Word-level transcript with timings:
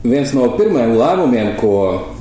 Viens 0.00 0.30
no 0.32 0.46
pirmajiem 0.56 0.94
lēmumiem, 0.96 1.48
ko 1.60 1.72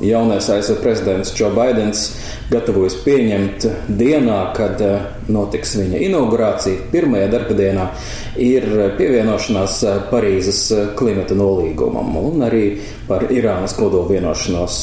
jaunais 0.04 0.50
ASV 0.52 0.82
prezidents 0.84 1.30
Joe 1.32 1.48
Bidenis 1.56 2.10
gatavojas 2.52 2.98
pieņemt 3.06 3.68
dienā, 3.96 4.40
kad 4.58 4.82
eh, 4.84 5.06
notiks 5.32 5.78
viņa 5.80 6.02
inaugurācija, 6.10 6.90
pirmajā 6.92 7.30
darba 7.32 7.56
dienā, 7.56 7.86
ir 8.36 8.66
pievienošanās 8.98 9.78
eh, 9.88 10.02
Parīzes 10.10 10.60
eh, 10.76 10.90
klimata 11.00 11.38
nolīgumam. 11.40 12.18
Un 12.20 12.44
arī 12.50 12.66
par 13.08 13.24
Irānas 13.32 13.78
kodolu 13.78 14.10
vienošanos 14.12 14.82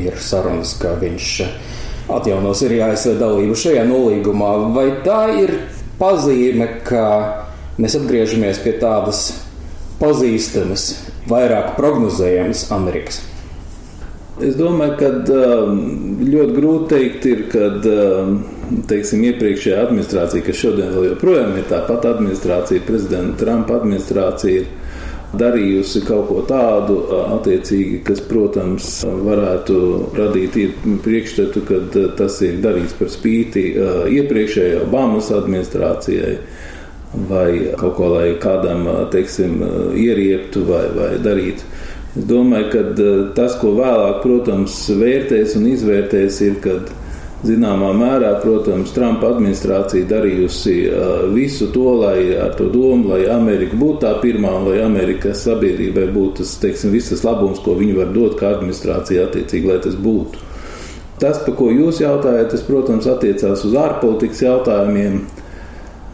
ir 0.00 0.16
sarunas, 0.16 0.72
ka 0.80 0.94
viņš 1.02 1.34
atjaunos 2.16 2.62
arī 2.64 2.78
ASV 2.86 3.18
dalību 3.20 3.58
šajā 3.60 3.82
nolīgumā. 3.90 4.54
Vai 4.72 4.86
tā 5.04 5.20
ir 5.42 5.52
pazīme, 6.00 6.70
ka 6.88 7.04
mēs 7.76 7.98
atgriežamies 8.00 8.62
pie 8.64 8.78
tādas 8.80 9.26
pazīstamas 10.00 10.90
vairāk 11.28 11.74
prognozējamas 11.78 12.68
Amerikas? 12.74 13.22
Es 14.38 14.54
domāju, 14.54 14.94
ka 15.00 15.08
um, 15.34 15.78
ļoti 16.22 16.54
grūti 16.54 16.88
teikt, 16.92 17.24
ir, 17.26 17.40
kad 17.50 17.86
um, 17.90 18.36
teiksim, 18.86 19.24
iepriekšējā 19.32 19.80
administrācija, 19.82 20.44
kas 20.46 20.60
šodien 20.60 20.92
vēl 20.94 21.08
joprojām 21.08 21.56
ir 21.58 21.66
tā 21.66 21.80
pati 21.88 22.06
administrācija, 22.12 22.84
prezidenta 22.86 23.40
Trumpa 23.40 23.80
administrācija, 23.80 24.62
ir 24.62 25.34
darījusi 25.38 26.04
kaut 26.06 26.30
ko 26.30 26.44
tādu, 26.46 27.00
uh, 27.08 27.32
attiecīgi, 27.34 27.98
kas, 28.06 28.22
protams, 28.30 28.92
varētu 29.26 29.80
radīt 30.20 30.60
priekšstatu, 31.02 31.64
ka 31.66 31.82
uh, 31.88 32.08
tas 32.22 32.38
ir 32.46 32.62
darīts 32.62 32.94
par 33.00 33.10
spīti 33.10 33.72
uh, 33.74 34.04
iepriekšējai 34.20 34.84
Obamas 34.84 35.32
administrācijai 35.34 36.36
vai 37.28 37.72
kaut 37.80 37.96
ko, 37.96 38.12
lai 38.16 38.34
kādam, 38.40 38.86
teiksim, 39.12 39.62
ierieptu 39.96 40.64
vai, 40.68 40.84
vai 40.94 41.10
darītu. 41.24 41.66
Es 42.18 42.24
domāju, 42.28 42.70
ka 42.72 42.82
tas, 43.36 43.56
ko 43.60 43.74
vēlāk, 43.78 44.22
protams, 44.24 44.80
vērtēs 44.98 45.56
un 45.58 45.68
izvērtēs, 45.70 46.40
ir, 46.46 46.56
kad 46.64 46.90
zināmā 47.46 47.92
mērā, 47.94 48.32
protams, 48.42 48.90
Trumpa 48.96 49.30
administrācija 49.34 50.08
darījusi 50.10 50.74
visu 51.34 51.68
to, 51.74 51.86
lai 52.00 52.34
ar 52.40 52.56
to 52.58 52.66
domu, 52.72 53.12
lai 53.12 53.28
Amerika 53.30 53.78
būtu 53.78 54.02
tā 54.02 54.14
pirmā 54.22 54.56
un 54.58 54.70
lai 54.72 54.80
Amerikas 54.82 55.44
sabiedrībai 55.46 56.08
būtu 56.14 56.42
tas, 56.42 56.56
teiksim, 56.62 56.92
visas 56.94 57.22
labums, 57.26 57.62
ko 57.62 57.76
viņi 57.78 57.98
var 58.00 58.12
dot 58.14 58.38
kā 58.40 58.56
administrācija 58.56 59.28
attiecīgi, 59.28 59.70
lai 59.70 59.78
tas 59.84 59.98
būtu. 59.98 60.46
Tas, 61.18 61.40
par 61.42 61.54
ko 61.58 61.70
jūs 61.74 61.98
jautājat, 62.02 62.52
tas, 62.52 62.62
protams, 62.66 63.06
attiecās 63.10 63.64
uz 63.66 63.74
ārpolitikas 63.78 64.42
jautājumiem. 64.44 65.22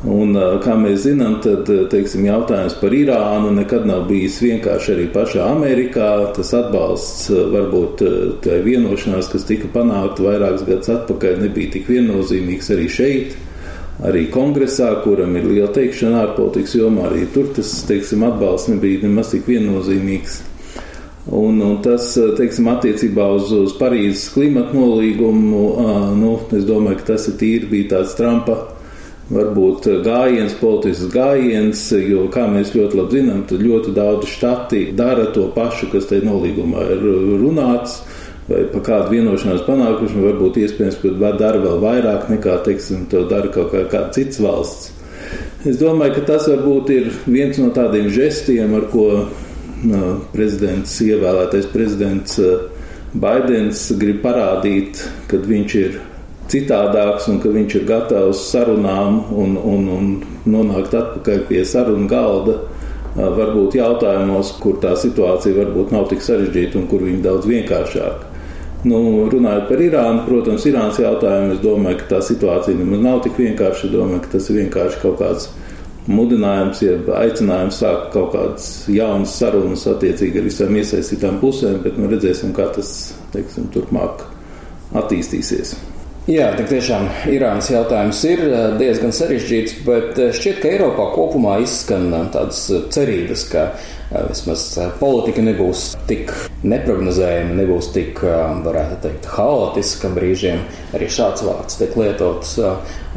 Un, 0.05 0.37
kā 0.61 0.75
mēs 0.77 1.07
zinām, 1.07 1.39
tad 1.41 1.69
teiksim, 1.89 2.27
jautājums 2.29 2.75
par 2.77 2.93
Irānu 2.93 3.55
nekad 3.57 3.87
nav 3.89 4.03
bijis 4.11 4.37
vienkārši 4.45 4.93
arī 4.93 5.07
pašā 5.15 5.47
Amerikā. 5.55 6.09
Tas 6.37 6.53
atbalsts 6.59 7.31
varbūt 7.33 8.03
tai 8.45 8.59
vienošanās, 8.67 9.31
kas 9.33 9.49
tika 9.49 9.71
panākta 9.73 10.27
vairākus 10.27 10.67
gadus 10.69 10.93
atpakaļ, 10.93 11.41
nebija 11.47 11.73
tik 11.79 11.89
viennozīmīgs 11.89 12.69
arī 12.77 12.91
šeit. 12.93 13.39
Arī 14.05 14.27
kongresā, 14.35 14.91
kuram 15.05 15.39
ir 15.39 15.47
liela 15.49 15.71
teikšana 15.73 16.21
ārpolitikas 16.27 16.77
jomā, 16.77 17.09
arī 17.09 17.25
tur 17.33 17.49
tas 17.57 17.71
teiksim, 17.89 18.27
atbalsts 18.27 18.75
nebija 18.75 19.07
nemaz 19.07 19.33
tik 19.33 19.49
viennozīmīgs. 19.49 20.43
Un, 21.33 21.63
un 21.65 21.79
tas, 21.81 22.11
teiksim, 22.37 22.69
attiecībā 22.75 23.31
uz, 23.39 23.49
uz 23.57 23.73
Parīzes 23.79 24.27
klimata 24.35 24.77
nolīgumu, 24.77 25.65
nu, 26.21 26.37
es 26.53 26.69
domāju, 26.69 27.01
ka 27.01 27.15
tas 27.15 27.31
ir 27.31 27.39
tīri 27.41 27.71
bija 27.71 27.95
tāds 27.95 28.19
Trumpa 28.19 28.59
varbūt 29.31 29.89
eh, 29.89 30.01
gājiens, 30.05 30.57
politisks 30.61 31.13
gājiens, 31.15 31.87
jo, 32.05 32.27
kā 32.33 32.47
mēs 32.51 32.75
ļoti 32.77 32.99
labi 33.01 33.21
zinām, 33.21 33.45
tad 33.49 33.63
ļoti 33.65 33.95
daudz 33.97 34.29
štati 34.33 34.89
dara 34.97 35.31
to 35.37 35.49
pašu, 35.55 35.89
kas 35.93 36.11
te 36.11 36.21
nolīgumā 36.25 36.85
ir 36.97 37.09
runāts. 37.41 38.03
Vai 38.45 38.67
par 38.69 38.83
kādu 38.85 39.15
vienošanās 39.15 39.63
panākuši, 39.65 40.21
varbūt 40.21 40.59
iespējams, 40.61 40.99
ka 41.01 41.31
dara 41.41 41.63
vēl 41.63 41.79
vairāk 41.81 42.27
nekā, 42.29 42.59
teiksim, 42.67 43.07
to 43.09 43.23
dara 43.31 43.49
kaut 43.49 43.71
kā, 43.73 43.87
kāda 43.89 44.13
cits 44.13 44.43
valsts. 44.45 44.91
Es 45.65 45.79
domāju, 45.81 46.19
ka 46.19 46.27
tas 46.35 46.51
varbūt 46.53 46.93
ir 46.93 47.09
viens 47.25 47.57
no 47.57 47.71
tādiem 47.73 48.11
žestiem, 48.13 48.75
ar 48.77 48.85
ko 48.93 49.07
no, 49.89 50.03
prezidents, 50.35 50.99
ievēlētais 51.01 51.71
prezidents 51.73 52.37
Baidens 53.15 53.87
grib 53.95 54.25
parādīt, 54.25 54.99
kad 55.31 55.45
viņš 55.47 55.75
ir 55.79 56.01
citādāks 56.53 57.29
un 57.33 57.41
ka 57.43 57.53
viņš 57.55 57.79
ir 57.79 57.89
gatavs 57.89 58.45
sarunām 58.51 59.23
un, 59.33 59.57
un, 59.57 59.89
un 59.97 60.13
nonākt 60.51 60.95
atpakaļ 60.95 61.45
pie 61.49 61.65
sarunu 61.69 62.09
galda. 62.11 62.61
Varbūt 63.15 63.77
jautājumos, 63.79 64.57
kur 64.59 64.81
tā 64.83 64.97
situācija 64.99 65.55
varbūt 65.61 65.93
nav 65.95 66.09
tik 66.11 66.25
sarežģīta 66.25 66.81
un 66.81 66.89
kur 66.91 67.05
viņa 67.07 67.21
daudz 67.23 67.47
vienkāršāka. 67.47 68.33
Nu, 68.85 68.99
runājot 69.33 69.69
par 69.71 69.81
Irānu, 69.81 70.25
protams, 70.27 70.67
Irānas 70.69 70.99
jautājumu, 71.01 71.55
es 71.55 71.63
domāju, 71.63 72.01
ka 72.03 72.09
tā 72.11 72.19
situācija 72.27 72.77
nemaz 72.77 73.05
nav 73.07 73.23
tik 73.25 73.39
vienkārša. 73.41 73.87
Es 73.87 73.95
domāju, 73.95 74.25
ka 74.27 74.35
tas 74.35 74.51
ir 74.51 74.59
vienkārši 74.61 75.01
kaut 75.01 75.17
kāds 75.23 75.47
mudinājums, 76.11 76.83
jeb 76.85 77.09
aicinājums 77.17 77.81
sākt 77.81 78.11
kaut 78.13 78.35
kādas 78.35 78.69
jaunas 78.93 79.39
sarunas 79.39 79.87
attiecīgi 79.89 80.43
ar 80.43 80.49
visām 80.51 80.77
iesaistītām 80.83 81.41
pusēm, 81.41 81.81
bet 81.87 81.97
nu 81.97 82.11
redzēsim, 82.13 82.53
kā 82.57 82.69
tas, 82.77 82.93
teiksim, 83.33 83.71
turpmāk 83.73 84.27
attīstīsies. 85.01 85.77
Jā, 86.25 86.47
tik 86.57 86.71
tiešām 86.71 87.03
Irānas 87.29 87.67
jautājums 87.69 88.23
ir 88.25 88.41
eh, 88.47 88.63
diezgan 88.81 89.11
sarežģīts, 89.13 89.75
bet 89.85 90.17
eh, 90.17 90.31
šķiet, 90.33 90.63
ka 90.63 90.71
Eiropā 90.71 91.11
kopumā 91.13 91.59
izskan 91.61 92.07
eh, 92.17 92.23
tādas 92.33 92.63
cerības, 92.95 93.43
ka 93.51 93.67
vismaz 94.31 94.63
politika 95.03 95.45
nebūs 95.45 95.83
tik 96.09 96.33
neprognozējama, 96.65 97.59
nebūs 97.59 97.91
tik, 97.93 98.23
varētu 98.65 98.99
teikt, 99.03 99.29
haotiska 99.35 100.09
brīžiem. 100.17 100.65
Arī 100.97 101.11
šāds 101.13 101.45
vārds 101.45 101.77
tiek 101.81 101.97
lietots 101.99 102.57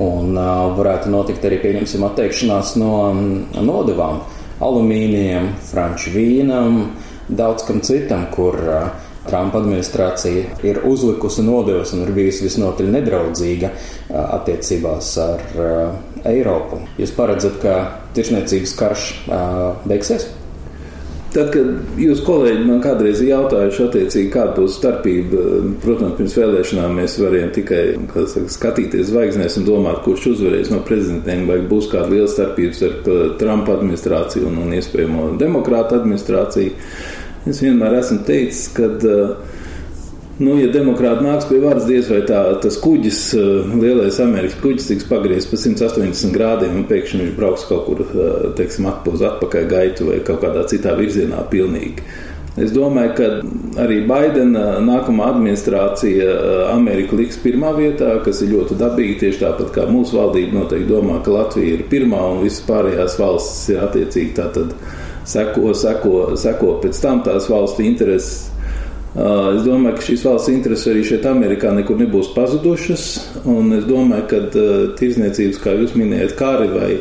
un 0.04 0.40
varētu 0.80 1.12
notikt 1.14 1.46
arī, 1.48 1.62
pieņemsim, 1.64 2.04
atteikšanās 2.08 2.76
no 2.82 2.94
mm, 3.14 3.60
nodevām 3.68 4.24
alumīnijam, 4.64 5.54
franču 5.70 6.16
vīnam, 6.18 6.82
daudz 7.30 7.68
kam 7.68 7.84
citam, 7.86 8.26
kur 8.34 8.58
uh, 8.58 9.07
Trumpa 9.30 9.62
administrācija 9.62 10.58
ir 10.68 10.82
uzlikusi 10.88 11.46
nodevas 11.46 11.94
un 11.96 12.06
ir 12.06 12.14
bijusi 12.16 12.48
visnotaļ 12.48 12.92
nedraudzīga 12.96 13.72
attiecībās 14.24 15.14
ar 15.24 15.46
Eiropu. 16.28 16.82
Jūs 17.00 17.14
paredzat, 17.16 17.62
ka 17.64 17.78
tirsniecības 18.18 18.76
karš 18.80 19.08
beigsies? 19.88 20.30
Tad, 21.38 21.50
kad 21.52 22.00
jūs 22.00 22.22
kolēģi 22.26 22.64
man 22.66 22.80
kādreiz 22.82 23.20
jautājuši, 23.22 23.82
attiecīgi, 23.84 24.30
kāda 24.32 24.54
būs 24.56 24.78
starpība, 24.80 25.42
protams, 25.84 26.16
pirms 26.18 26.38
vēlēšanām 26.40 26.96
mēs 27.02 27.18
varējām 27.20 27.52
tikai 27.58 27.82
saka, 28.32 28.54
skatīties 28.56 29.10
zvaigznēs 29.12 29.60
un 29.60 29.68
domāt, 29.68 30.00
kurš 30.06 30.30
uzvarēs 30.32 30.72
no 30.72 30.80
prezidentiem, 30.88 31.44
vai 31.50 31.60
būs 31.68 31.92
kāda 31.92 32.10
liela 32.14 32.32
starpība 32.32 32.80
starp 32.80 33.12
Trumpa 33.42 33.76
administrāciju 33.76 34.48
un, 34.50 34.62
un 34.64 34.74
iespējamo 34.80 35.28
demokrātu 35.42 36.00
administrāciju. 36.00 36.74
Es 37.48 37.62
vienmēr 37.64 37.96
esmu 38.02 38.22
teicis, 38.28 38.68
ka, 38.76 38.90
eh, 39.08 39.60
nu, 40.44 40.58
ja 40.60 40.68
demokrāti 40.74 41.26
nāks 41.26 41.48
pie 41.50 41.62
varas, 41.64 41.88
diez 41.88 42.10
vai 42.12 42.22
tā, 42.28 42.42
tas 42.64 42.78
kuģis, 42.84 43.22
eh, 43.40 43.74
lielais 43.84 44.20
Amerikas 44.24 44.60
kuģis, 44.64 44.88
tiks 44.92 45.08
pagriezts 45.08 45.52
pa 45.52 45.60
180 45.64 46.36
grādiem 46.36 46.82
un 46.82 46.88
pēkšņi 46.90 47.22
viņš 47.24 47.36
brauks 47.38 47.68
kaut 47.70 47.86
kur, 47.86 48.02
eh, 48.04 48.50
teiksim, 48.60 48.90
atpūs 48.92 49.24
atpakaļ 49.32 49.70
gaitu 49.70 50.10
vai 50.12 50.20
kaut 50.20 50.42
kādā 50.42 50.66
citā 50.68 50.98
virzienā 50.98 51.48
pilnīgi. 51.50 52.04
Es 52.58 52.72
domāju, 52.72 53.16
ka 53.16 53.24
arī 53.84 54.08
Baidena 54.08 54.82
nākamā 54.82 55.28
administrācija 55.36 56.72
Ameriku 56.74 57.16
liks 57.16 57.38
pirmā 57.38 57.70
vietā, 57.78 58.24
kas 58.24 58.42
ir 58.42 58.50
ļoti 58.56 58.80
dabīgi. 58.80 59.20
Tieši 59.20 59.44
tāpat 59.44 59.70
kā 59.76 59.86
mūsu 59.86 60.18
valdība 60.18 60.64
noteikti 60.64 60.90
domā, 60.90 61.24
ka 61.24 61.30
Latvija 61.30 61.78
ir 61.78 61.84
pirmā 61.84 62.18
un 62.32 62.42
visas 62.42 62.66
pārējās 62.66 63.20
valstis 63.20 63.70
ir 63.70 63.78
attiecīgi 63.86 64.34
tātad 64.34 64.74
seko, 65.28 65.74
seko, 65.76 66.14
seko 66.40 66.78
pēc 66.84 67.02
tam 67.04 67.24
tās 67.26 67.50
valsts 67.52 67.84
intereses. 67.84 68.46
Es 69.18 69.64
domāju, 69.66 69.96
ka 69.98 70.04
šīs 70.06 70.24
valsts 70.28 70.52
intereses 70.54 70.90
arī 70.92 71.04
šeit, 71.08 71.24
Amerikā, 71.26 71.72
nekur 71.74 71.98
nebūs 71.98 72.34
pazudušas. 72.36 73.06
Es 73.80 73.86
domāju, 73.88 74.26
ka 74.30 74.42
tirdzniecības, 75.00 75.62
kā 75.64 75.74
jūs 75.80 75.96
minējat, 75.98 76.36
kari 76.38 76.68
vai 76.74 76.92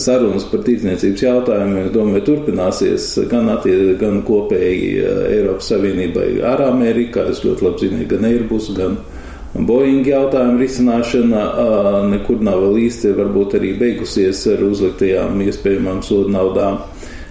sarunas 0.00 0.46
par 0.48 0.62
tirdzniecības 0.64 1.24
jautājumiem, 1.26 1.90
domāju, 1.92 2.24
turpināsies 2.30 3.10
gan, 3.28 3.50
attie, 3.52 3.76
gan 4.00 4.22
kopēji 4.24 4.94
Eiropas 5.34 5.68
Savienībai 5.74 6.30
ar 6.48 6.64
Ameriku. 6.70 7.26
Es 7.28 7.44
ļoti 7.44 7.66
labi 7.66 7.82
zinu, 7.82 8.06
gan 8.08 8.24
Airbus, 8.30 8.70
gan 8.78 8.96
Boeing 9.54 10.08
jautājumu 10.08 10.58
risināšana 10.64 11.44
nekur 12.08 12.40
nav 12.42 12.64
vēl 12.64 12.80
īsti, 12.88 13.12
varbūt 13.20 13.58
arī 13.60 13.76
beigusies 13.78 14.40
ar 14.50 14.64
uzliktajām 14.66 15.44
iespējamām 15.44 16.00
sodu 16.02 16.32
naudām 16.32 16.80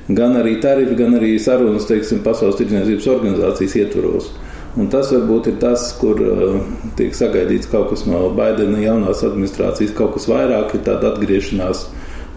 gan 0.07 0.35
arī 0.39 0.57
tarifi, 0.61 0.97
gan 0.99 1.15
arī 1.19 1.35
sarunas, 1.39 1.87
teiksim, 1.87 2.23
Pasaules 2.25 2.57
tirdzniecības 2.59 3.07
organizācijas 3.13 3.77
ietvaros. 3.83 4.31
Un 4.73 4.89
tas 4.89 5.11
varbūt 5.13 5.51
ir 5.51 5.59
tas, 5.61 5.85
kur 5.99 6.17
uh, 6.25 6.55
tiek 6.97 7.13
sagaidīts 7.13 7.69
kaut 7.69 7.91
kas 7.91 8.07
no 8.09 8.25
Baidena 8.33 8.81
jaunās 8.81 9.21
administrācijas, 9.25 9.93
kaut 9.97 10.15
kas 10.17 10.25
vairāk 10.31 10.73
ir 10.73 10.81
tāda 10.87 11.13
atgriešanās 11.13 11.85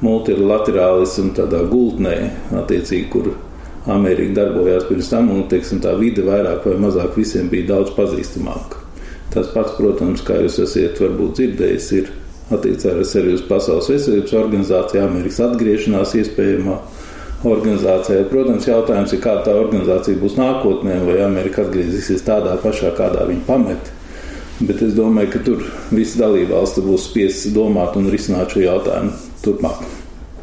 multilaterālismu 0.04 1.32
tādā 1.38 1.62
gultnē, 1.70 2.16
attiecīgi, 2.60 3.08
kur 3.14 3.30
Amerika 3.88 4.42
darbojās 4.42 4.84
pirms 4.90 5.08
tam, 5.08 5.30
un 5.32 5.46
teiksim, 5.48 5.80
tā 5.80 5.94
vide 5.96 6.26
vairāk 6.26 6.66
vai 6.68 6.76
mazāk 6.84 7.16
visiem 7.16 7.48
bija 7.48 7.70
daudz 7.72 7.94
pazīstamāka. 7.96 8.82
Tas 9.32 9.48
pats, 9.54 9.72
protams, 9.78 10.22
kā 10.26 10.36
jūs 10.42 10.60
esat 10.66 11.00
varbūt 11.00 11.40
dzirdējis, 11.40 11.88
ir 11.96 12.12
attiecās 12.52 13.16
arī 13.18 13.34
uz 13.38 13.42
Pasaules 13.48 13.88
veselības 13.90 14.36
organizāciju, 14.38 15.02
Amerikas 15.06 15.40
atgriešanās 15.48 16.14
iespējamā 16.20 16.76
organizācijā. 17.44 18.24
Protams, 18.30 18.68
jautājums 18.68 19.12
ir, 19.12 19.20
kāda 19.24 19.44
tā 19.48 19.58
organizācija 19.58 20.20
būs 20.22 20.38
nākotnē, 20.38 20.96
vai 21.04 21.20
Amerika 21.26 21.66
atgriezīsies 21.66 22.24
tādā 22.26 22.56
pašā, 22.62 22.94
kādā 22.96 23.26
viņa 23.28 23.44
pamet. 23.48 23.92
Bet 24.56 24.80
es 24.80 24.94
domāju, 24.96 25.34
ka 25.34 25.42
tur 25.44 25.64
visas 25.90 26.16
dalībvalstis 26.22 26.84
būs 26.86 27.10
spiestas 27.10 27.52
domāt 27.52 27.98
un 28.00 28.08
risināt 28.12 28.54
šo 28.54 28.64
jautājumu 28.64 29.12
turpmāk. 29.44 29.84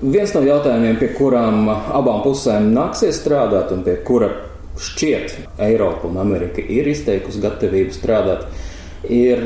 Viens 0.04 0.34
no 0.36 0.44
jautājumiem, 0.44 0.98
pie 1.00 1.13
kurām 1.16 1.69
abām 1.72 2.22
pusēm 2.25 2.74
nāksies 2.75 3.22
strādāt, 3.24 3.72
un 3.74 3.86
pie 3.86 3.95
kura 4.06 4.30
šķiet 4.84 5.36
Eiropa 5.63 6.10
un 6.10 6.19
Amerika 6.22 6.62
ir 6.62 6.90
izteikusi 6.92 7.42
gatavību 7.42 7.95
strādāt, 7.95 8.45
ir, 9.10 9.42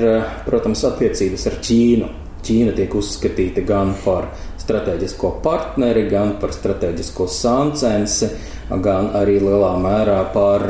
protams, 0.47 0.83
attiecības 0.89 1.47
ar 1.51 1.59
Ķīnu. 1.63 2.09
Ķīna 2.47 2.75
tiek 2.77 2.93
uzskatīta 2.95 3.63
gan 3.67 3.91
par 4.05 4.29
strateģisko 4.61 5.33
partneri, 5.43 6.05
gan 6.11 6.37
par 6.41 6.55
strateģisko 6.55 7.27
sāncensi, 7.31 8.31
gan 8.83 9.11
arī 9.19 9.41
lielā 9.43 9.73
mērā 9.83 10.21
par 10.33 10.63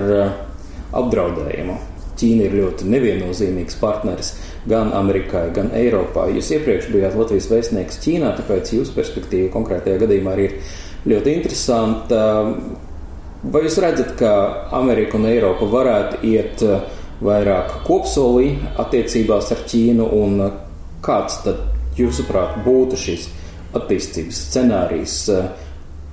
apdraudējumu. 0.98 1.78
Ķīna 2.18 2.48
ir 2.48 2.56
ļoti 2.58 2.88
neviennozīmīgs 2.90 3.78
partneris 3.78 4.34
gan 4.70 4.90
Amerikai, 4.98 5.52
gan 5.54 5.70
Eiropā. 5.78 6.26
Jūs 6.34 6.50
iepriekš 6.58 6.90
bijāt 6.94 7.18
Latvijas 7.18 7.50
vēstnieks 7.52 8.02
Ķīnā, 8.02 8.34
tāpēc 8.40 8.74
jūsu 8.74 8.96
perspektīva 8.98 9.52
konkrētajā 9.54 10.02
gadījumā 10.02 10.34
arī 10.34 10.48
ir 10.50 10.56
ļoti 11.14 11.36
interesanta. 11.38 12.22
Vai 13.48 13.62
jūs 13.68 13.78
redzat, 13.84 14.16
ka 14.18 14.32
Amerika 14.76 15.20
un 15.20 15.28
Eiropa 15.30 15.70
varētu 15.70 16.24
iet 16.26 16.64
vairāk 17.22 17.84
kopsolī 17.86 18.56
attiecībās 18.82 19.54
ar 19.54 19.62
Ķīnu, 19.70 20.10
un 20.18 20.42
kāds 21.06 21.42
tad, 21.46 21.62
jūsuprāt, 21.98 22.60
būtu 22.66 23.00
šis 23.00 23.28
attīstības 23.78 24.42
scenārijs, 24.48 25.20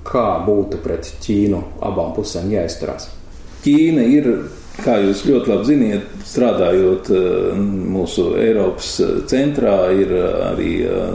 kā 0.05 0.27
būtu 0.45 0.81
pret 0.85 1.09
Ķīnu 1.25 1.63
abām 1.85 2.13
pusēm 2.17 2.51
jāizturās? 2.53 3.09
Ķīna 3.65 4.05
ir 4.13 4.31
Kā 4.83 4.97
jūs 4.99 5.21
ļoti 5.29 5.51
labi 5.53 5.67
zināt, 5.69 6.07
strādājot 6.27 7.11
eh, 7.15 7.59
mūsu 7.95 8.33
Eiropas 8.43 8.89
eh, 9.05 9.13
centrā, 9.31 9.77
ir 9.95 10.11
eh, 10.11 10.39
arī 10.49 10.71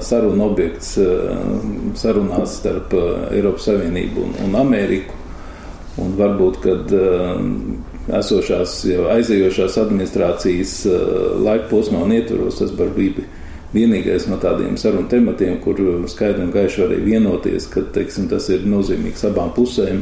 saruna 0.05 0.45
objekts 0.47 0.93
sarunās 1.99 2.55
starp 2.61 2.95
Eiropas 3.33 3.67
Savienību 3.67 4.23
un, 4.23 4.37
un 4.47 4.59
Ameriku. 4.61 5.17
Un 5.99 6.13
varbūt, 6.15 6.61
kad 6.63 6.91
esošās, 8.15 8.77
jau 8.87 9.09
aizejošās 9.11 9.75
administrācijas 9.81 10.75
laika 11.43 11.67
posmā 11.67 12.05
un 12.05 12.13
ietvaros, 12.15 12.61
tas 12.61 12.71
var 12.79 12.93
bija 12.95 13.25
vienīgais 13.73 14.25
no 14.29 14.39
tādiem 14.41 14.77
sarunu 14.79 15.09
tematiem, 15.11 15.59
kur 15.63 15.79
skaidri 16.09 16.47
un 16.47 16.53
gaiši 16.53 16.85
varēja 16.85 17.05
vienoties, 17.05 17.67
ka 17.69 17.83
teiksim, 17.93 18.29
tas 18.31 18.49
ir 18.53 18.65
nozīmīgs 18.69 19.27
abām 19.29 19.51
pusēm. 19.57 20.01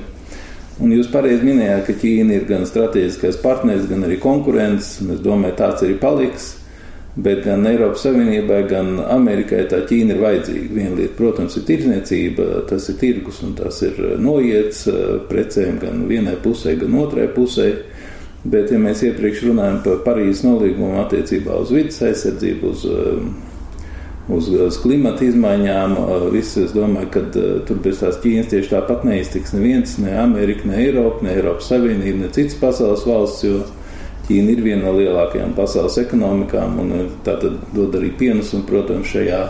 Un 0.77 0.93
jūs 0.93 1.09
pareizi 1.09 1.41
minējāt, 1.41 1.87
ka 1.87 1.95
Ķīna 2.03 2.35
ir 2.37 2.45
gan 2.49 2.67
strateģiskais 2.69 3.39
partneris, 3.41 3.87
gan 3.89 4.05
arī 4.05 4.19
konkurents. 4.21 4.99
Es 5.01 5.23
domāju, 5.25 5.57
tāds 5.57 5.83
arī 5.85 5.97
paliks. 5.97 6.51
Bet 7.17 7.41
gan 7.47 7.65
Eiropas 7.65 8.03
Savienībai, 8.05 8.59
gan 8.69 8.99
Amerikai 9.01 9.63
tā 9.71 9.79
Ķīna 9.89 10.13
ir 10.13 10.21
vajadzīga. 10.21 10.67
Viena 10.75 10.99
lieta, 10.99 11.15
protams, 11.17 11.57
ir 11.57 11.65
tirdzniecība, 11.65 12.45
tas 12.69 12.85
ir 12.93 12.99
tirgus 13.01 13.41
un 13.41 13.55
tas 13.57 13.81
ir 13.87 13.97
noiets 14.21 14.83
precēm 15.31 15.81
gan 15.81 16.05
vienai 16.11 16.37
pusē, 16.43 16.77
gan 16.77 16.93
otrai 17.01 17.25
pusē. 17.33 17.71
Bet, 18.45 18.69
ja 18.69 18.77
mēs 18.79 19.01
iepriekš 19.03 19.47
runājam 19.49 19.81
par 19.83 20.03
Parīzes 20.05 20.45
nolīgumu 20.45 21.01
attiecībā 21.01 21.57
uz 21.65 21.73
vidas 21.73 21.97
aizsardzību, 22.05 22.69
uz 22.69 22.85
uz, 24.33 24.49
uz 24.51 24.79
klimata 24.83 25.25
izmaiņām. 25.27 25.97
Viss, 26.33 26.57
es 26.59 26.73
domāju, 26.75 27.11
ka 27.13 27.25
tur 27.67 27.81
bez 27.83 28.01
tās 28.03 28.19
Ķīnas 28.23 28.51
tieši 28.51 28.73
tāpat 28.73 29.05
neiztiks 29.07 29.55
neviens, 29.55 29.97
ne 30.03 30.17
Amerika, 30.21 30.67
ne 30.67 30.81
Eiropa, 30.83 31.25
ne 31.25 31.35
Eiropas 31.37 31.69
Savienība, 31.71 32.25
ne 32.25 32.31
citas 32.35 32.57
pasaules 32.61 33.05
valsts, 33.07 33.45
jo 33.47 33.61
Ķīna 34.27 34.57
ir 34.57 34.65
viena 34.65 34.89
no 34.89 34.97
lielākajām 34.97 35.53
pasaules 35.55 35.95
ekonomikām 36.01 36.81
un 36.83 36.97
tā 37.23 37.37
tad 37.39 37.61
dod 37.71 37.95
arī 37.95 38.11
pienesumu, 38.19 38.67
protams, 38.67 39.07
šajā. 39.13 39.45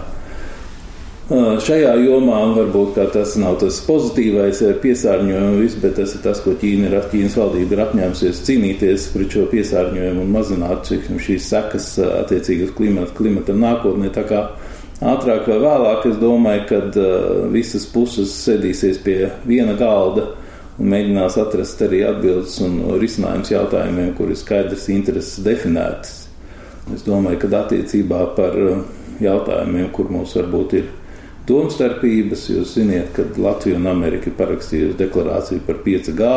Šajā 1.27 1.89
jomā 2.05 2.37
varbūt 2.55 3.01
tas 3.11 3.33
nav 3.35 3.57
tas 3.59 3.81
pozitīvais 3.83 4.61
piesārņojums, 4.79 5.73
bet 5.81 5.97
tas 5.97 6.13
ir 6.15 6.21
tas, 6.23 6.39
ko 6.45 6.53
Ķīna 6.61 6.87
ir, 6.87 6.95
Ķīnas 7.11 7.35
valdība 7.35 7.75
ir 7.75 7.81
apņēmusies 7.83 8.45
cīnīties 8.47 9.09
pret 9.11 9.35
šo 9.35 9.43
piesārņojumu 9.51 10.23
un 10.23 10.31
mazināt 10.37 10.87
šīs 10.93 11.49
sekas 11.49 11.89
attiecīgi 12.05 12.69
uz 12.69 12.71
klimata, 12.77 13.11
klimata 13.17 13.57
nākotnē. 13.57 14.13
Tā 14.15 14.23
kā 14.29 14.45
ātrāk 15.03 15.47
vai 15.49 15.57
vēlāk, 15.61 16.05
es 16.09 16.19
domāju, 16.21 16.65
kad 16.69 16.99
uh, 16.99 17.47
visas 17.53 17.85
puses 17.91 18.33
sēdīsies 18.45 19.01
pie 19.05 19.17
viena 19.45 19.75
galda 19.77 20.31
un 20.77 20.91
mēģinās 20.93 21.37
atrast 21.41 21.81
arī 21.85 22.03
atbildes 22.05 22.59
un 22.65 22.79
risinājums 23.01 23.51
jautājumiem, 23.53 24.13
kur 24.17 24.31
ir 24.33 24.39
skaidrs 24.39 24.87
intereses 24.93 25.43
definētas. 25.45 26.23
Es 26.93 27.03
domāju, 27.05 27.41
ka 27.43 27.51
attiecībā 27.63 28.23
par 28.37 28.57
uh, 28.57 28.85
jautājumiem, 29.21 29.91
kur 29.93 30.09
mums 30.13 30.35
varbūt 30.37 30.77
ir 30.79 30.89
domstarpības, 31.47 32.49
jūs 32.51 32.73
ziniet, 32.77 33.13
ka 33.15 33.25
Latvija 33.39 33.77
un 33.79 33.87
Amerika 33.89 34.33
parakstījusi 34.35 34.97
deklarāciju 34.99 35.63
par 35.67 35.79
5G 35.85 36.31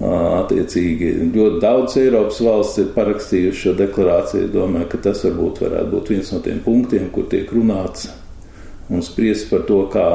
Attiecīgi, 0.00 1.10
ļoti 1.34 1.58
daudz 1.60 1.98
Eiropas 2.00 2.38
valsts 2.40 2.80
ir 2.80 2.92
parakstījuši 2.94 3.60
šo 3.66 3.72
deklarāciju. 3.76 4.48
Domāju, 4.54 4.88
ka 4.94 5.00
tas 5.04 5.26
varbūt 5.26 5.60
varētu 5.60 5.90
būt 5.92 6.12
viens 6.14 6.30
no 6.32 6.40
tiem 6.44 6.62
punktiem, 6.64 7.10
kur 7.12 7.26
tiek 7.28 7.50
runāts 7.52 8.08
un 8.90 9.04
spriest 9.04 9.50
par 9.50 9.66
to, 9.68 9.82
kā 9.92 10.06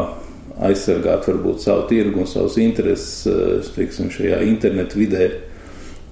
aizsargāt 0.65 1.27
varbūt 1.29 1.61
savu 1.61 1.85
tirgu 1.91 2.23
un 2.23 2.29
savus 2.29 2.57
intereses 2.63 3.69
teiksim, 3.75 4.09
šajā 4.09 4.41
internetu 4.47 5.03
vidē. 5.03 5.27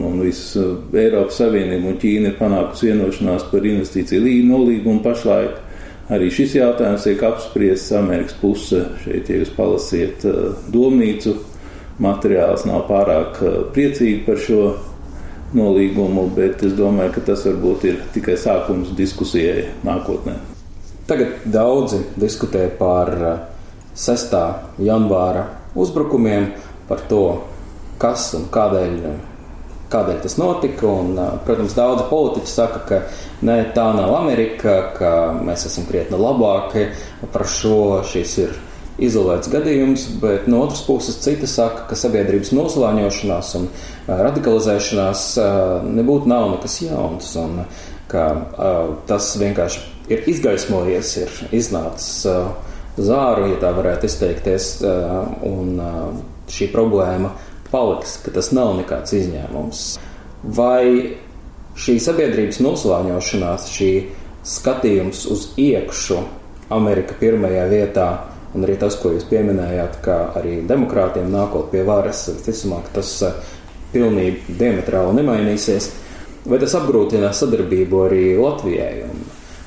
Un 0.03 0.19
viss 0.21 0.53
Eiropas 0.57 1.37
Savienība 1.39 1.89
un 1.89 1.97
Ķīna 2.01 2.31
ir 2.31 2.37
panākusi 2.37 2.91
vienošanās 2.91 3.47
par 3.49 3.65
investīciju 3.65 4.35
nolīgumu 4.49 5.01
pašlaik. 5.05 5.57
Arī 6.13 6.27
šis 6.33 6.57
jautājums 6.57 7.05
tiek 7.07 7.21
apspriests 7.23 7.93
Amerikas 7.95 8.35
puse. 8.41 8.83
Šeit, 9.01 9.29
ja 9.31 9.39
jūs 9.39 9.53
palasiet 9.55 10.25
domnīcu 10.73 11.37
materiāls 12.01 12.66
nav 12.69 12.88
pārāk 12.90 13.40
eh, 13.44 13.60
priecīgi 13.75 14.24
par 14.25 14.40
šo 14.42 14.62
nolīgumu, 15.54 16.25
bet 16.33 16.64
es 16.66 16.73
domāju, 16.78 17.14
ka 17.14 17.26
tas 17.30 17.45
varbūt 17.45 17.85
ir 17.90 18.00
tikai 18.16 18.38
sākums 18.40 18.94
diskusijai 18.97 19.68
nākotnē. 19.85 20.40
Tagad 21.07 21.44
daudzi 21.45 22.00
diskutē 22.18 22.69
par 22.80 23.14
6. 23.94 24.33
Eh, 24.40 24.71
janvāra 24.90 25.45
uzbrukumiem, 25.76 26.52
par 26.88 27.06
to, 27.09 27.44
kas 28.02 28.33
un 28.38 28.50
kādēļ, 28.52 28.97
kādēļ 29.94 30.19
tas 30.23 30.38
notika. 30.42 30.88
Un, 30.90 31.18
eh, 31.19 31.31
protams, 31.45 31.78
daudzi 31.78 32.09
politiķi 32.09 32.50
saka, 32.50 32.80
ka 32.90 33.02
ne, 33.42 33.71
tā 33.76 33.88
nav 33.95 34.16
Amerika, 34.16 34.94
ka 34.97 35.14
mēs 35.44 35.68
esam 35.69 35.85
krietni 35.85 36.18
labāki 36.18 36.90
par 37.31 37.45
šo. 37.45 38.02
Šis 38.04 38.38
ir 38.38 38.57
izolēts 39.02 39.50
gadījums, 39.50 40.06
bet 40.21 40.45
no 40.52 40.62
otras 40.66 40.83
puses 40.85 41.18
citi 41.23 41.47
saka, 41.50 41.88
ka 41.90 41.97
sabiedrības 41.97 42.52
noslāņošanās 42.54 43.54
un 43.59 43.69
radikalizēšanās 44.09 45.26
nebūtu 45.88 46.30
nav 46.30 46.52
nekas 46.56 46.78
jauns, 46.83 47.31
un 47.42 47.64
ka 48.12 48.28
tas 49.09 49.31
vienkārši 49.42 49.81
ir 50.14 50.28
izgaismojies, 50.30 51.16
ir 51.23 51.56
iznācis 51.56 52.28
zāru, 52.94 53.47
ja 53.50 53.57
tā 53.62 53.71
varētu 53.73 54.06
izteikties, 54.09 54.68
un 55.47 55.80
šī 56.54 56.69
problēma 56.73 57.31
paliks, 57.73 58.19
ka 58.21 58.33
tas 58.35 58.52
nav 58.54 58.76
nekāds 58.78 59.16
izņēmums. 59.18 59.85
Vai 60.44 61.16
šī 61.80 61.97
sabiedrības 62.04 62.59
noslāņošanās, 62.62 63.71
šī 63.73 63.90
skatījums 64.45 65.23
uz 65.33 65.47
iekšu, 65.57 66.19
Amerika 66.73 67.16
pirmajā 67.18 67.66
vietā, 67.71 68.07
Un 68.54 68.66
arī 68.66 68.78
tas, 68.78 68.95
ko 69.02 69.10
jūs 69.16 69.26
pieminējāt, 69.30 69.98
ka 70.06 70.18
arī 70.38 70.60
demokrātiem 70.69 71.31
nākot 71.33 71.72
pie 71.72 71.81
varas, 71.88 72.28
visticamāk, 72.30 72.92
tas 72.94 73.12
eh, 73.26 73.38
pilnīgi 73.94 74.57
diametrāli 74.60 75.18
nemainīsies. 75.19 75.90
Vai 76.45 76.60
tas 76.62 76.76
apgrūtina 76.78 77.31
sadarbību 77.33 78.04
arī 78.06 78.24
Latvijai 78.38 79.07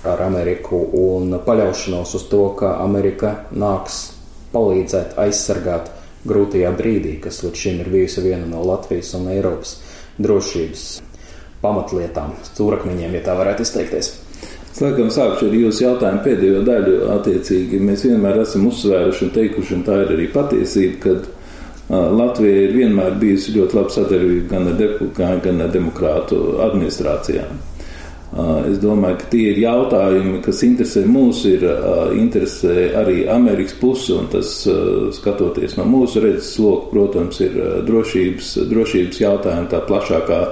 ar 0.06 0.22
Ameriku 0.22 0.78
un 1.00 1.38
paļaušanos 1.46 2.14
uz 2.18 2.26
to, 2.30 2.42
ka 2.58 2.76
Amerika 2.84 3.32
nāks 3.50 4.02
palīdzēt 4.52 5.16
aizsargāt 5.18 5.90
grūtajā 6.26 6.70
brīdī, 6.76 7.16
kas 7.22 7.42
līdz 7.42 7.62
šim 7.62 7.82
ir 7.82 7.90
bijusi 7.90 8.22
viena 8.22 8.46
no 8.50 8.62
Latvijas 8.66 9.14
un 9.18 9.30
Eiropas 9.32 9.78
drošības 10.22 10.86
pamatlietām, 11.62 12.36
stūrakmeņiem, 12.52 13.18
ja 13.18 13.24
tā 13.26 13.34
varētu 13.38 13.66
izteikties? 13.66 14.12
Es 14.76 14.82
laikam 14.84 15.06
sākšu 15.08 15.46
ar 15.48 15.54
jūsu 15.56 15.80
jautājumu 15.86 16.20
pēdējo 16.20 16.58
daļu. 16.66 16.96
Attiecīgi, 17.14 17.78
mēs 17.80 18.02
vienmēr 18.04 18.42
esam 18.42 18.66
uzsvēruši 18.68 19.22
un 19.24 19.30
teikuši, 19.32 19.72
un 19.72 19.84
tā 19.86 19.94
ir 20.02 20.10
arī 20.12 20.26
patiesība, 20.34 20.98
ka 21.00 22.02
Latvija 22.12 22.66
ir 22.66 22.74
vienmēr 22.74 23.16
bijusi 23.16 23.54
ļoti 23.54 23.78
laba 23.78 23.94
sadarbība 23.94 24.50
gan 24.50 24.68
ar, 24.68 24.76
de, 24.76 24.90
gan 25.16 25.64
ar 25.64 25.72
demokrātu 25.72 26.42
administrācijām. 26.66 27.56
Es 28.68 28.76
domāju, 28.82 29.22
ka 29.22 29.30
tie 29.32 29.46
ir 29.54 29.62
jautājumi, 29.62 30.42
kas 30.44 30.60
interesē 30.68 31.06
mūs, 31.08 31.40
ir 31.48 31.64
interesē 32.20 32.90
arī 33.00 33.22
Amerikas 33.32 33.78
pusi, 33.80 34.12
un 34.12 34.28
tas, 34.28 34.58
skatoties 35.16 35.80
no 35.80 35.88
mūsu 35.88 36.20
redzes 36.20 36.52
loka, 36.60 36.90
protams, 36.92 37.40
ir 37.48 37.56
drošības, 37.88 38.52
drošības 38.68 39.24
jautājumi 39.24 39.72
tā 39.72 39.80
plašākā 39.88 40.44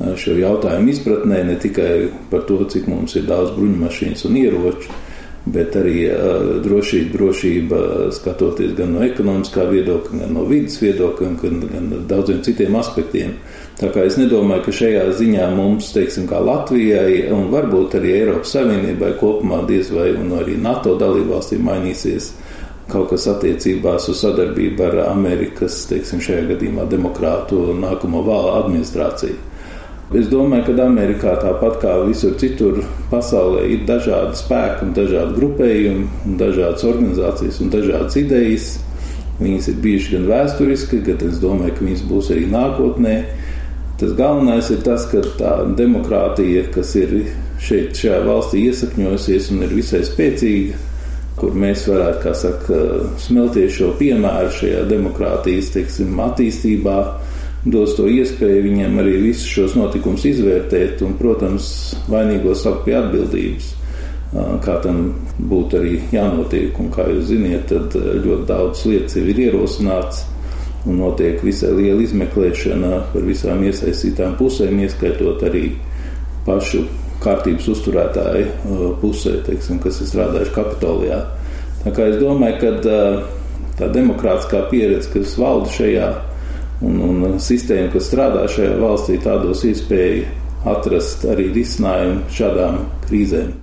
šo 0.00 0.34
jautājumu 0.38 0.92
izpratnē, 0.94 1.44
ne 1.44 1.58
tikai 1.60 2.08
par 2.30 2.46
to, 2.48 2.62
cik 2.70 2.88
mums 2.88 3.16
ir 3.20 3.28
daudz 3.28 3.52
bruņmašīnas 3.56 4.26
un 4.28 4.36
ieroču, 4.40 4.92
bet 5.50 5.76
arī 5.76 6.04
drošība, 6.64 7.12
drošība 7.16 7.80
skatoties 8.12 8.74
gan 8.76 8.94
no 8.96 9.04
ekonomiskā 9.04 9.64
viedokļa, 9.70 10.20
gan 10.22 10.34
no 10.36 10.44
vidas 10.48 10.76
viedokļa, 10.82 11.30
gan, 11.40 11.60
gan 11.72 11.90
daudziem 12.08 12.42
citiem 12.44 12.76
aspektiem. 12.80 13.34
Tā 13.80 13.88
kā 13.92 14.04
es 14.04 14.18
nedomāju, 14.20 14.66
ka 14.66 14.76
šajā 14.76 15.06
ziņā 15.16 15.48
mums, 15.56 15.92
teiksim, 15.96 16.28
kā 16.28 16.40
Latvijai 16.44 17.30
un 17.32 17.48
varbūt 17.52 17.96
arī 17.96 18.18
Eiropas 18.18 18.52
Savienībai 18.56 19.14
kopumā 19.20 19.62
diez 19.68 19.92
vai 19.94 20.10
un 20.12 20.34
arī 20.36 20.58
NATO 20.60 20.96
dalībvalstīm 21.00 21.64
mainīsies 21.64 22.34
kaut 22.90 23.12
kas 23.12 23.28
attiecībās 23.30 24.08
uz 24.10 24.20
sadarbību 24.24 24.82
ar 24.88 24.96
Amerikas, 25.06 25.84
teiksim, 25.88 26.20
šajā 26.24 26.48
gadījumā 26.50 26.88
demokrātu 26.90 27.70
nākamo 27.78 28.24
valstu 28.26 28.56
administrāciju. 28.64 29.49
Es 30.10 30.26
domāju, 30.26 30.64
ka 30.66 30.84
Amerikā 30.88 31.36
tāpat 31.38 31.76
kā 31.84 31.92
visur 32.02 32.32
citur 32.40 32.80
pasaulē 33.12 33.68
ir 33.70 33.84
dažādi 33.86 34.40
spēki 34.40 34.88
dažādi 34.96 35.36
grupējumi, 35.36 36.34
dažādas 36.40 36.82
organizācijas 36.88 37.60
un 37.62 37.70
dažādas 37.70 38.16
idejas. 38.18 38.72
Viņas 39.38 39.68
ir 39.70 39.78
bijušas 39.84 40.16
gan 40.16 40.26
vēsturiski, 40.32 40.98
gan 41.06 41.22
es 41.28 41.38
domāju, 41.38 41.76
ka 41.76 41.86
viņas 41.86 42.02
būs 42.10 42.32
arī 42.34 42.48
nākotnē. 42.50 43.14
Tas 44.02 44.18
galvenais 44.18 44.72
ir 44.74 44.82
tas, 44.82 45.06
ka 45.12 45.22
tā 45.38 45.54
demokrātija, 45.78 46.66
kas 46.74 46.90
ir 46.98 47.14
šeit, 47.62 47.94
šajā 47.94 48.20
valstī 48.26 48.66
iesakņojusies 48.66 49.50
un 49.54 49.62
ir 49.62 49.78
visai 49.78 50.02
spēcīga, 50.10 50.84
kur 51.38 51.54
mēs 51.54 51.86
varētu, 51.86 52.22
kā 52.26 52.34
saka, 52.34 52.82
smelties 53.22 53.78
šo 53.78 53.94
piemēru 54.00 54.50
šajā 54.58 54.86
demokrātijas, 54.90 55.70
teiksim, 55.76 56.18
attīstībā, 56.26 56.98
dos 57.64 57.92
to 57.98 58.06
iespēju 58.08 58.64
viņiem 58.64 58.96
arī 59.02 59.18
visus 59.26 59.48
šos 59.50 59.76
notikumus 59.76 60.24
izvērtēt 60.30 61.02
un, 61.04 61.16
protams, 61.18 61.66
vainīgo 62.08 62.54
saukt 62.56 62.86
pie 62.86 62.96
atbildības. 62.96 63.74
Kā 64.64 64.76
tam 64.84 65.08
būtu 65.50 65.80
arī 65.80 65.96
jānotiek, 66.14 66.76
un 66.78 66.90
kā 66.94 67.08
jūs 67.10 67.32
ziniet, 67.32 67.66
tad 67.68 67.96
ļoti 67.98 68.46
daudz 68.46 68.84
lietas 68.86 69.18
jau 69.18 69.24
ir 69.26 69.40
ierosināts 69.48 70.22
un 70.88 71.00
notiek 71.02 71.42
visai 71.44 71.74
liela 71.76 72.00
izmeklēšana 72.04 72.92
par 73.12 73.26
visām 73.26 73.64
iesaistītām 73.66 74.38
pusēm, 74.38 74.78
ieskaitot 74.86 75.42
arī 75.50 75.66
pašu 76.46 76.86
kārtības 77.20 77.66
uzturētāju 77.74 78.94
pusē, 79.02 79.34
teiksim, 79.44 79.82
kas 79.82 80.00
ir 80.00 80.08
strādājuši 80.08 80.54
Kapitolijā. 80.56 81.20
Tā 81.82 81.92
kā 81.96 82.08
es 82.08 82.16
domāju, 82.22 82.56
ka 82.62 82.70
tā 83.76 83.90
demokrātiskā 83.92 84.62
pieredze, 84.70 85.10
kas 85.12 85.36
valda 85.40 85.68
šajā 85.74 86.08
un, 86.84 87.00
un 87.06 87.40
sistēma, 87.42 87.90
kas 87.94 88.08
strādā 88.10 88.46
šajā 88.50 88.76
valstī, 88.80 89.18
tādos 89.24 89.64
iespēja 89.68 90.28
atrast 90.70 91.24
arī 91.28 91.50
risinājumu 91.54 92.28
šādām 92.36 92.84
krīzēm. 93.06 93.59